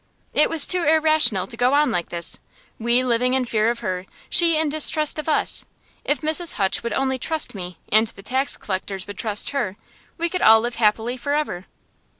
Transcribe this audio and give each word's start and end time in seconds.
It 0.33 0.49
was 0.49 0.65
too 0.65 0.81
irrational 0.81 1.45
to 1.45 1.55
go 1.55 1.75
on 1.75 1.91
like 1.91 2.09
this, 2.09 2.39
we 2.79 3.03
living 3.03 3.35
in 3.35 3.45
fear 3.45 3.69
of 3.69 3.81
her, 3.81 4.07
she 4.31 4.57
in 4.57 4.67
distrust 4.67 5.19
of 5.19 5.29
us. 5.29 5.63
If 6.03 6.21
Mrs. 6.21 6.53
Hutch 6.53 6.81
would 6.81 6.93
only 6.93 7.19
trust 7.19 7.53
me, 7.53 7.77
and 7.91 8.07
the 8.07 8.23
tax 8.23 8.57
collectors 8.57 9.05
would 9.05 9.19
trust 9.19 9.51
her, 9.51 9.77
we 10.17 10.27
could 10.27 10.41
all 10.41 10.59
live 10.59 10.77
happily 10.81 11.17
forever. 11.17 11.67